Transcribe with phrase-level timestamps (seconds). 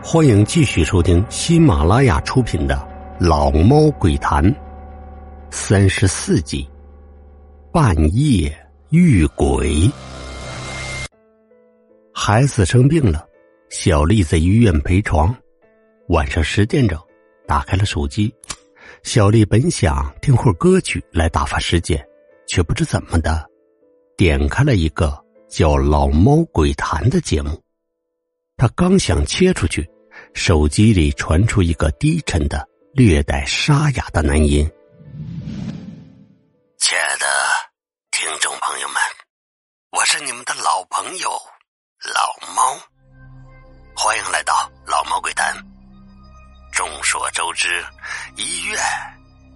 [0.00, 2.76] 欢迎继续收听喜马拉雅出品的
[3.26, 4.44] 《老猫鬼谈》
[5.50, 6.62] 三十四集
[7.72, 8.56] 《半夜
[8.90, 9.68] 遇鬼》。
[12.14, 13.26] 孩子生病了，
[13.70, 15.34] 小丽在医院陪床。
[16.08, 16.98] 晚上十点整，
[17.46, 18.32] 打开了手机。
[19.02, 22.02] 小丽本想听会儿歌曲来打发时间，
[22.46, 23.44] 却不知怎么的，
[24.16, 25.12] 点开了一个
[25.48, 27.50] 叫《老猫鬼谈》的节目。
[28.58, 29.88] 他刚想切出去。
[30.34, 34.68] 手机里传出一个低沉的、略带沙哑的男音
[36.76, 37.26] ：“亲爱的
[38.10, 38.96] 听众朋友们，
[39.92, 41.30] 我是你们的老朋友
[42.12, 42.76] 老猫，
[43.96, 45.54] 欢迎来到老猫鬼谈。
[46.72, 47.82] 众所周知，
[48.36, 48.78] 医院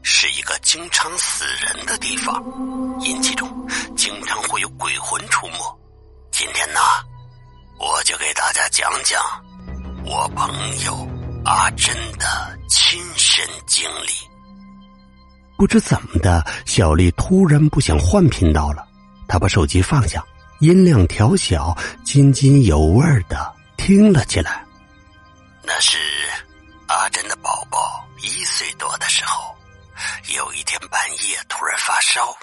[0.02, 2.40] 是一个经常死人的地方，
[3.00, 3.48] 阴气中
[3.96, 5.56] 经常会有鬼魂出没。
[6.30, 6.80] 今天呢，
[7.82, 9.20] 我就给大家讲讲。”
[10.06, 11.08] 我朋友
[11.44, 14.10] 阿珍的亲身经历。
[15.56, 18.86] 不知怎么的，小丽突然不想换频道了。
[19.28, 20.24] 她把手机放下，
[20.60, 24.64] 音量调小，津津有味的听了起来。
[25.62, 25.98] 那是
[26.86, 29.54] 阿珍的宝宝一岁多的时候，
[30.34, 32.36] 有一天半夜突然发烧，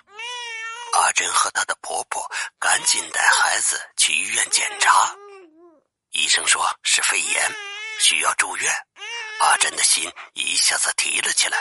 [0.93, 2.21] 阿珍和她的婆婆
[2.57, 5.13] 赶紧带孩子去医院检查。
[6.19, 7.41] 医生说是肺炎，
[7.97, 8.69] 需要住院。
[9.39, 10.03] 阿珍的心
[10.33, 11.57] 一下子提了起来。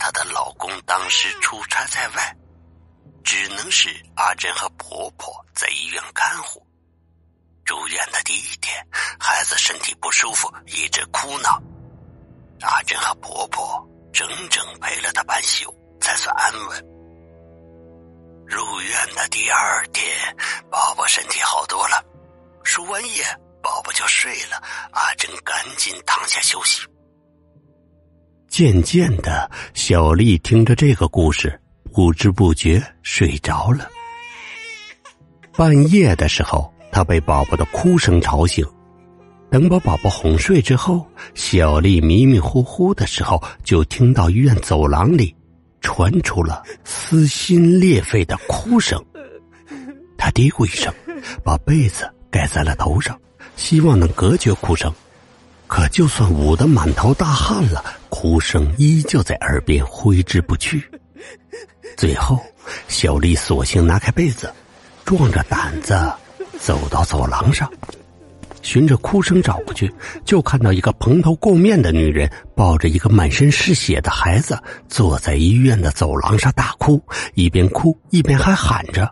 [0.00, 2.36] 她的老公当时出差在外，
[3.22, 6.66] 只能是阿珍和婆婆在医院看护。
[7.64, 8.84] 住院的第一天，
[9.20, 11.62] 孩子身体不舒服，一直哭闹。
[12.62, 13.80] 阿珍和婆婆
[14.12, 16.84] 整整陪了她半宿，才算安稳。
[18.44, 20.36] 入院的第二天，
[20.68, 22.04] 宝宝身体好多了。
[22.64, 23.22] 输完液，
[23.62, 24.62] 宝宝就睡了。
[24.92, 26.86] 阿珍赶紧躺下休息。
[28.48, 31.60] 渐渐的，小丽听着这个故事，
[31.92, 33.88] 不知不觉睡着了。
[35.56, 38.66] 半夜的时候，她被宝宝的哭声吵醒。
[39.50, 41.04] 等把宝宝哄睡之后，
[41.34, 45.34] 小丽迷迷糊糊的时候，就听到医院走廊里
[45.80, 49.04] 传出了撕心裂肺的哭声。
[50.16, 50.92] 她嘀咕一声，
[51.44, 52.08] 把被子。
[52.30, 53.18] 盖在了头上，
[53.56, 54.92] 希望能隔绝哭声。
[55.66, 60.82] 可就算捂得满头大汗了，哭声依旧在耳边挥之不去。
[61.96, 62.38] 最后，
[62.88, 64.52] 小丽索性拿开被子，
[65.04, 65.96] 壮着胆子
[66.58, 67.70] 走到走廊上，
[68.62, 69.92] 循着哭声找过去，
[70.24, 77.00] 就看到一个蓬头垢面的女人抱着一个满身是血的孩子，坐在医院的走廊上大哭，
[77.34, 79.08] 一边哭一边还喊着。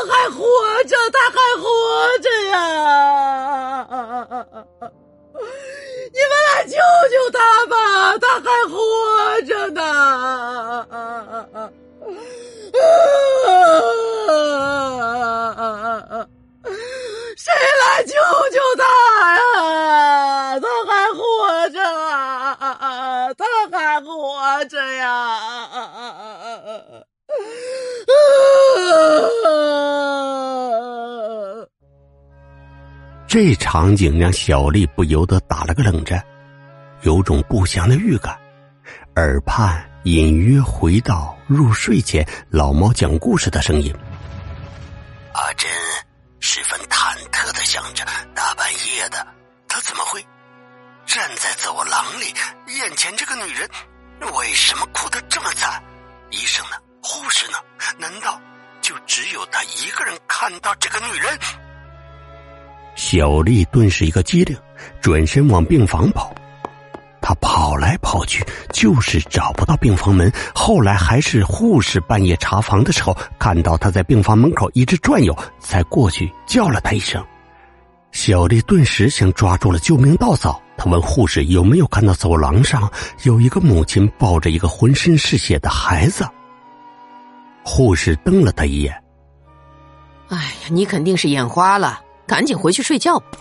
[0.00, 0.44] 还活
[0.84, 1.64] 着，他还活
[2.22, 2.56] 着呀！
[6.12, 6.76] 你们来救
[7.10, 7.74] 救他吧，
[8.18, 8.76] 他还活
[9.42, 9.80] 着呢！
[33.34, 36.24] 这场景让小丽不由得打了个冷战，
[37.02, 38.38] 有种不祥的预感，
[39.16, 43.92] 耳畔隐约回到入睡前老猫讲故事的声音。
[45.32, 45.68] 阿珍。
[46.38, 48.04] 十分忐忑的想着，
[48.36, 49.26] 大半夜的，
[49.66, 50.24] 他怎么会
[51.04, 52.32] 站在走廊里？
[52.72, 53.68] 眼前这个女人
[54.32, 55.82] 为什么哭得这么惨？
[56.30, 56.76] 医生呢？
[57.02, 57.58] 护士呢？
[57.98, 58.40] 难道
[58.80, 61.36] 就只有他一个人看到这个女人？
[62.94, 64.56] 小丽顿时一个机灵，
[65.00, 66.32] 转身往病房跑。
[67.20, 70.30] 她跑来跑去，就是找不到病房门。
[70.54, 77.24] 后来还是护士半夜查房的时候，看到他在病房门口一直转悠，才过去叫了他一声。
[78.12, 82.88] 小丽顿时像抓住了救命稻草，她问护士有没有看到走廊上
[83.22, 86.24] 有一个母亲抱着一个浑身是血的孩子。
[87.64, 88.94] 护士瞪了他一眼
[90.28, 93.38] ：“哎呀，你肯定是眼花了，赶紧回去睡觉吧。”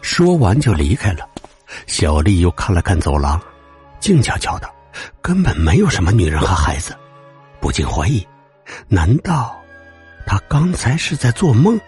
[0.00, 1.28] 说完就离开了。
[1.86, 3.40] 小丽又看了看走廊，
[4.00, 4.70] 静悄悄的，
[5.20, 6.96] 根本没有什么女人和孩子，
[7.60, 8.26] 不禁怀疑：
[8.88, 9.54] 难道
[10.26, 11.78] 他刚才是在做梦。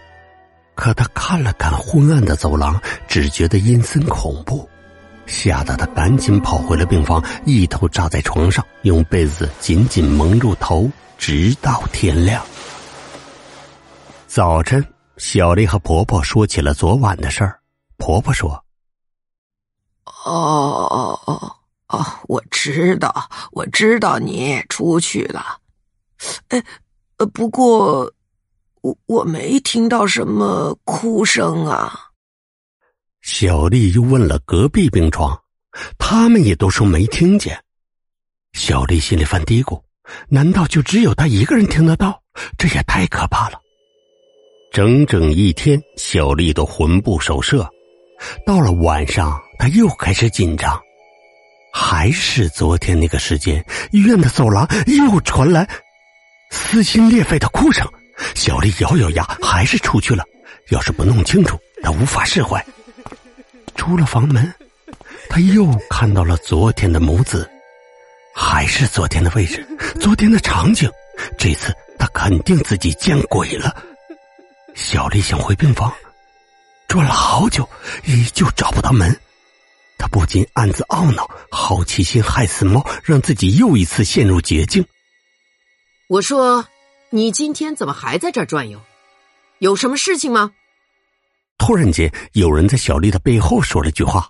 [0.75, 4.67] 可他看了看昏暗的走廊，只觉得阴森恐怖，
[5.25, 12.41] 吓得他赶紧跑回了病房，一头扎在床上，用被子紧紧蒙住头，直到天亮。
[14.27, 14.83] 早晨，
[15.21, 17.61] 小丽和婆婆说起了昨晚的事儿。
[17.97, 18.51] 婆婆说
[20.25, 21.55] ：“哦哦哦
[21.89, 25.59] 哦，我知道，我知道你出去了。
[26.47, 26.61] 哎，
[27.17, 28.11] 呃，不过。”
[28.81, 32.09] 我我没听到什么哭声啊！
[33.21, 35.39] 小丽又问了隔壁病床，
[35.99, 37.63] 他们也都说没听见。
[38.53, 39.83] 小丽心里犯嘀咕：
[40.29, 42.23] 难道就只有她一个人听得到？
[42.57, 43.61] 这也太可怕了！
[44.71, 47.69] 整整一天，小丽都魂不守舍。
[48.45, 50.79] 到了晚上，她又开始紧张，
[51.73, 55.67] 还是昨天那个时间，医院的走廊又传来
[56.51, 57.85] 撕心裂肺的哭声。
[58.33, 60.23] 小丽咬咬牙，还是出去了。
[60.69, 62.65] 要是不弄清楚，她无法释怀。
[63.75, 64.53] 出了房门，
[65.27, 67.49] 他又看到了昨天的母子，
[68.33, 69.67] 还是昨天的位置，
[69.99, 70.89] 昨天的场景。
[71.37, 73.75] 这次他肯定自己见鬼了。
[74.81, 75.93] 小丽想回病房，
[76.87, 77.69] 转了好久，
[78.03, 79.15] 依旧找不到门。
[79.97, 84.83] 她不禁暗自懊恼：好奇心害死猫，让自己又一次陷入绝境。
[86.09, 86.65] 我说。
[87.13, 88.79] 你今天怎么还在这儿转悠？
[89.59, 90.51] 有什么事情吗？
[91.57, 94.29] 突然间，有人在小丽的背后说了句话，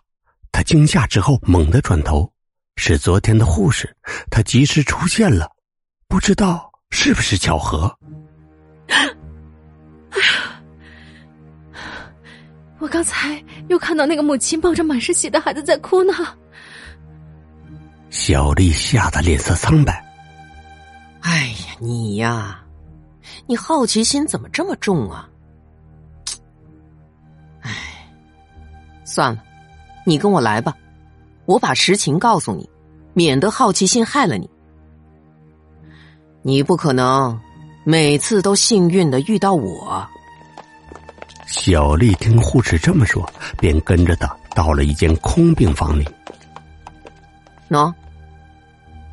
[0.51, 2.33] 她惊吓之后猛地转头，
[2.77, 3.95] 是昨天的护士，
[4.31, 5.47] 她及时出现了，
[6.07, 7.95] 不知道是不是巧合。
[12.79, 16.13] 我刚才又看到那个母亲抱着满是血的孩子在哭呢。
[18.09, 20.03] 小丽吓得脸色苍白。
[21.21, 22.63] 哎呀，你呀！
[23.45, 25.29] 你好奇心怎么这么重啊？
[27.61, 27.71] 哎，
[29.05, 29.43] 算了，
[30.05, 30.75] 你跟我来吧，
[31.45, 32.67] 我把实情告诉你，
[33.13, 34.49] 免得好奇心害了你。
[36.41, 37.39] 你不可能
[37.83, 40.09] 每次都幸运的遇到我。
[41.51, 46.07] 小丽听护士这么说，便跟着他到了一间空病房里。
[47.69, 47.93] 喏，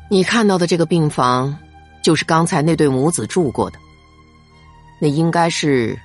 [0.09, 1.55] 你看到的这个病房，
[2.01, 3.77] 就是刚才那对母子住过的。
[5.01, 5.99] 那应该是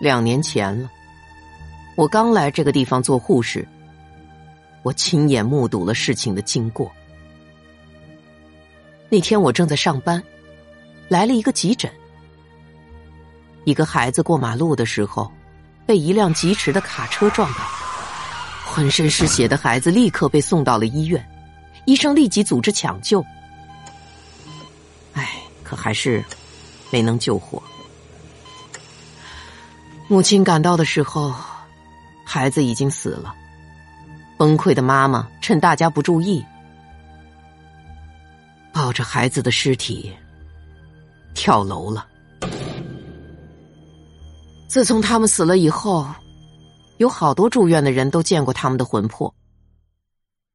[0.00, 0.90] 两年前了。
[1.96, 3.66] 我刚来这个地方做护士，
[4.82, 6.90] 我亲眼目睹了事情的经过。
[9.08, 10.20] 那天我正在上班，
[11.08, 11.88] 来了一个急诊，
[13.62, 15.30] 一个孩子过马路的时候，
[15.86, 17.60] 被一辆疾驰的卡车撞倒，
[18.66, 21.24] 浑身是血的孩子立刻被送到了医院，
[21.84, 23.24] 医生立即组织抢救，
[25.14, 26.24] 唉，可还是
[26.90, 27.62] 没能救活。
[30.08, 31.34] 母亲赶到的时候，
[32.24, 33.34] 孩子已经死了。
[34.36, 36.44] 崩溃的妈妈趁大家不注意，
[38.72, 40.14] 抱着孩子的尸体
[41.32, 42.06] 跳楼了。
[44.76, 46.06] 自从他们死了以后，
[46.98, 49.34] 有好多住院的人都见过他们的魂魄。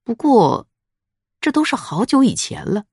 [0.04, 0.68] 不过，
[1.40, 2.86] 这都是好久以前了。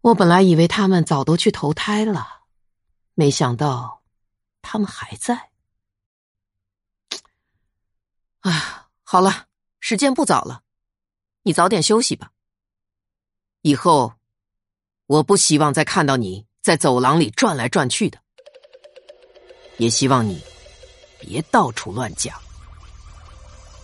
[0.00, 2.44] 我本来以为他们早都去投胎了，
[3.14, 4.04] 没想到。
[4.62, 5.50] 他们还在。
[8.42, 9.48] 啊，好了，
[9.80, 10.62] 时间不早了，
[11.42, 12.30] 你早点休息吧。
[13.62, 14.14] 以后，
[15.06, 18.21] 我不希望再看到你在走廊里转来转去的，
[19.78, 20.40] 也希望你
[21.18, 22.34] 别到处乱讲。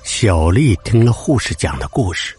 [0.04, 2.34] 小丽听了护士讲的故事，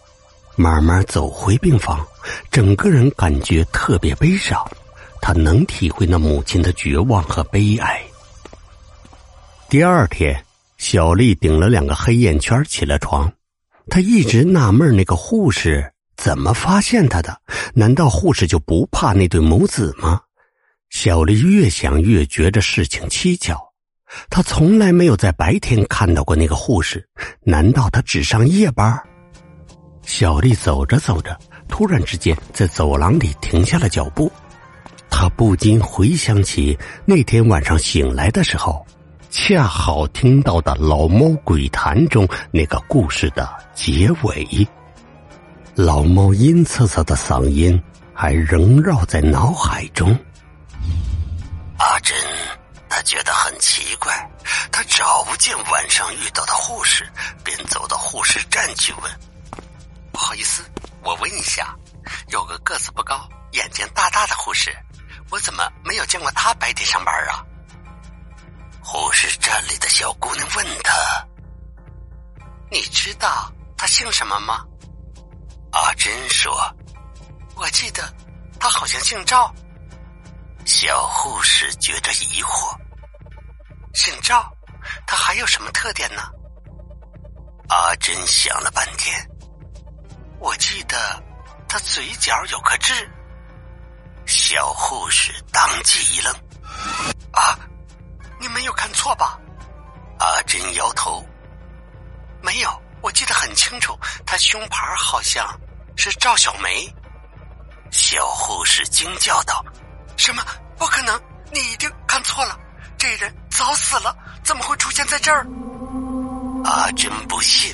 [0.56, 2.06] 慢慢走回病房，
[2.50, 4.66] 整个人感觉特别悲伤。
[5.22, 8.02] 她能体会那母亲的绝望和悲哀。
[9.70, 10.44] 第二天，
[10.78, 13.32] 小丽顶了两个黑眼圈起了床。
[13.90, 17.40] 她一直纳闷那个护士怎么发现她的？
[17.74, 20.22] 难道护士就不怕那对母子吗？
[20.90, 23.58] 小丽越想越觉着事情蹊跷。
[24.30, 27.08] 她从来没有在白天看到过那个护士，
[27.44, 29.00] 难道她只上夜班？
[30.04, 34.32] 小丽走着走着，突然之间在走廊里停下了脚步。
[35.10, 38.86] 她不禁回想起那天晚上醒来的时候。
[39.32, 44.68] 恰好听到的老猫鬼谈中那个故事的结尾，
[45.76, 47.80] 老猫阴恻恻的嗓音
[48.12, 50.18] 还萦绕在脑海中。
[53.60, 54.28] 奇怪，
[54.72, 57.08] 他找不见晚上遇到的护士，
[57.44, 59.20] 便走到护士站去问
[60.12, 60.64] ：“不好意思，
[61.04, 61.76] 我问一下，
[62.30, 64.76] 有个个子不高、眼睛大大的护士，
[65.30, 67.44] 我怎么没有见过他白天上班啊？
[68.82, 70.94] 护士站里的小姑娘问他
[72.72, 74.66] ：“你知道他姓什么吗？”
[75.72, 76.52] 阿珍说
[77.56, 78.12] ：“我记得
[78.60, 79.54] 他好像姓赵。”
[80.66, 82.76] 小护士觉着疑惑
[83.94, 84.52] ：“姓赵，
[85.06, 86.22] 他还有什么特点呢？”
[87.70, 89.30] 阿珍想了半天，
[90.40, 90.98] 我记得
[91.68, 92.94] 他嘴角有颗痣。
[94.26, 96.34] 小护士当即一愣
[97.34, 97.58] ：“啊！”
[98.40, 99.38] 你没有看错吧？
[100.20, 101.26] 阿珍摇头，
[102.42, 105.60] 没有，我记得很清楚，他胸牌好像
[105.98, 106.88] 是赵小梅。
[107.92, 109.64] 小护士惊叫道
[110.16, 110.44] ：“什么？
[110.78, 111.20] 不可能！
[111.52, 112.58] 你一定看错了，
[112.98, 115.46] 这人早死了，怎么会出现在这儿？”
[116.64, 117.70] 阿珍不信，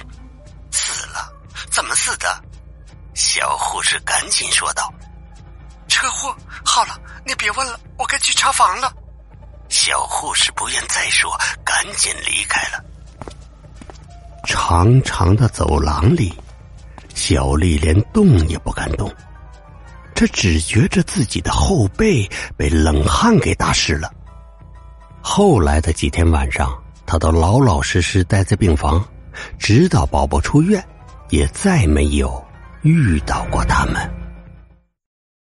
[0.72, 1.32] 死了？
[1.70, 2.44] 怎么死的？
[3.13, 4.92] 小护士赶紧说道
[5.88, 6.36] ：“车祸！
[6.65, 8.92] 好了，你别问了，我该去查房了。”
[9.70, 11.32] 小护士不愿再说，
[11.63, 12.84] 赶紧离开了。
[14.48, 16.34] 长长的走廊里，
[17.13, 19.13] 小丽连动也不敢动，
[20.15, 22.27] 她只觉着自己的后背
[22.58, 24.12] 被冷汗给打湿了。
[25.27, 26.72] 后来的几天晚上，
[27.03, 29.03] 他都老老实实待在病房，
[29.58, 30.82] 直到宝宝出院，
[31.32, 32.41] 也再没有
[32.84, 33.96] 遇到过他们。